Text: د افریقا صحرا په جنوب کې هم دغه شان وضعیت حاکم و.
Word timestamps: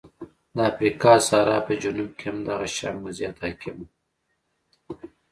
د 0.55 0.57
افریقا 0.71 1.13
صحرا 1.27 1.57
په 1.67 1.73
جنوب 1.83 2.11
کې 2.19 2.25
هم 2.29 2.37
دغه 2.47 2.67
شان 2.75 2.95
وضعیت 3.05 3.37
حاکم 3.43 3.75
و. 3.83 3.87